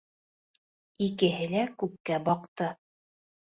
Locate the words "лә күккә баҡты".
1.51-2.71